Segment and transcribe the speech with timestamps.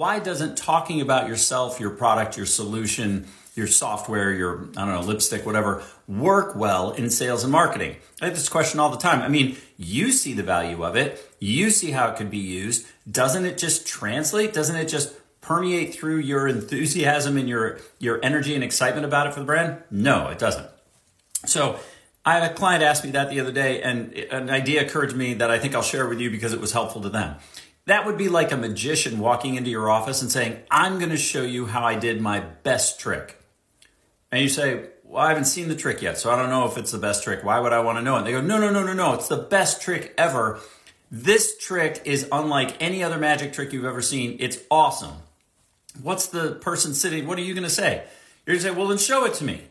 [0.00, 5.02] Why doesn't talking about yourself, your product, your solution, your software, your, I don't know,
[5.02, 7.96] lipstick, whatever, work well in sales and marketing?
[8.18, 9.20] I get this question all the time.
[9.20, 12.86] I mean, you see the value of it, you see how it could be used.
[13.10, 14.54] Doesn't it just translate?
[14.54, 19.34] Doesn't it just permeate through your enthusiasm and your, your energy and excitement about it
[19.34, 19.82] for the brand?
[19.90, 20.66] No, it doesn't.
[21.44, 21.78] So
[22.24, 25.16] I had a client ask me that the other day, and an idea occurred to
[25.16, 27.36] me that I think I'll share with you because it was helpful to them.
[27.90, 31.16] That would be like a magician walking into your office and saying, I'm going to
[31.16, 33.36] show you how I did my best trick.
[34.30, 36.78] And you say, Well, I haven't seen the trick yet, so I don't know if
[36.78, 37.42] it's the best trick.
[37.42, 38.18] Why would I want to know it?
[38.18, 39.14] And they go, No, no, no, no, no.
[39.14, 40.60] It's the best trick ever.
[41.10, 44.36] This trick is unlike any other magic trick you've ever seen.
[44.38, 45.16] It's awesome.
[46.00, 47.26] What's the person sitting?
[47.26, 48.04] What are you going to say?
[48.46, 49.62] You're going to say, Well, then show it to me.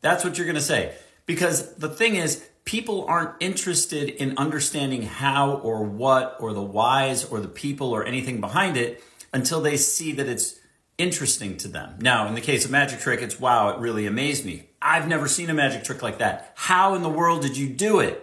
[0.00, 0.94] That's what you're going to say.
[1.26, 7.24] Because the thing is, people aren't interested in understanding how or what or the whys
[7.24, 10.58] or the people or anything behind it until they see that it's
[10.96, 11.96] interesting to them.
[12.00, 14.68] Now, in the case of magic trick, it's wow, it really amazed me.
[14.80, 16.52] I've never seen a magic trick like that.
[16.54, 18.20] How in the world did you do it?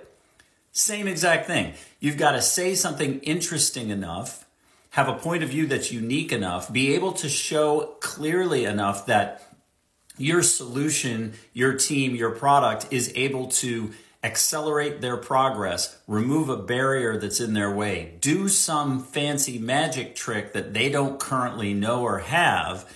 [0.71, 1.73] Same exact thing.
[1.99, 4.45] You've got to say something interesting enough,
[4.91, 9.43] have a point of view that's unique enough, be able to show clearly enough that
[10.17, 13.91] your solution, your team, your product is able to
[14.23, 20.53] accelerate their progress, remove a barrier that's in their way, do some fancy magic trick
[20.53, 22.87] that they don't currently know or have,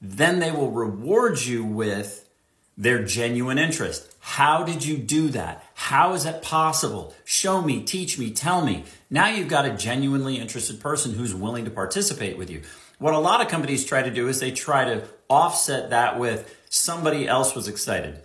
[0.00, 2.28] then they will reward you with
[2.76, 4.14] their genuine interest.
[4.20, 5.64] How did you do that?
[5.74, 7.14] How is that possible?
[7.24, 8.84] Show me, teach me, tell me.
[9.08, 12.62] Now you've got a genuinely interested person who's willing to participate with you.
[12.98, 16.54] What a lot of companies try to do is they try to offset that with
[16.68, 18.20] somebody else was excited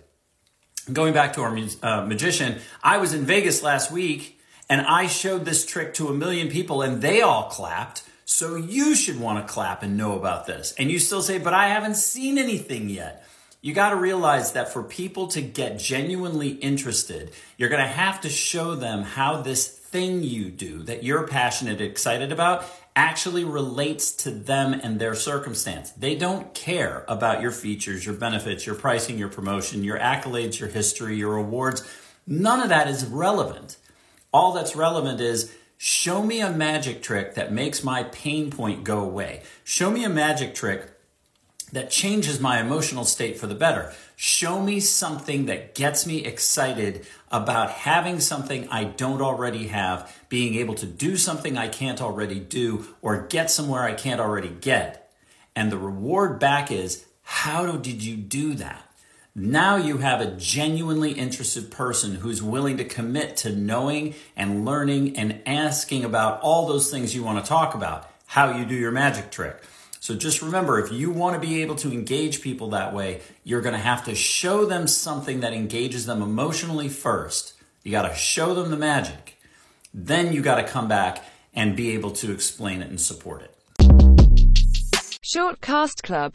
[0.90, 5.44] going back to our uh, magician, I was in Vegas last week and I showed
[5.44, 8.04] this trick to a million people and they all clapped.
[8.24, 10.72] So you should want to clap and know about this.
[10.78, 13.26] And you still say, but I haven't seen anything yet.
[13.60, 18.20] You got to realize that for people to get genuinely interested, you're going to have
[18.22, 24.12] to show them how this thing you do that you're passionate, excited about actually relates
[24.12, 25.90] to them and their circumstance.
[25.92, 30.68] They don't care about your features, your benefits, your pricing, your promotion, your accolades, your
[30.68, 31.88] history, your awards.
[32.26, 33.78] None of that is relevant.
[34.32, 39.00] All that's relevant is show me a magic trick that makes my pain point go
[39.00, 39.42] away.
[39.64, 40.91] Show me a magic trick
[41.72, 43.92] that changes my emotional state for the better.
[44.14, 50.54] Show me something that gets me excited about having something I don't already have, being
[50.54, 55.12] able to do something I can't already do, or get somewhere I can't already get.
[55.56, 58.88] And the reward back is, how did you do that?
[59.34, 65.16] Now you have a genuinely interested person who's willing to commit to knowing and learning
[65.16, 68.92] and asking about all those things you want to talk about, how you do your
[68.92, 69.62] magic trick.
[70.02, 73.60] So just remember if you want to be able to engage people that way, you're
[73.60, 77.52] going to have to show them something that engages them emotionally first.
[77.84, 79.38] You got to show them the magic.
[79.94, 81.24] Then you got to come back
[81.54, 83.54] and be able to explain it and support it.
[85.24, 86.30] Shortcast Club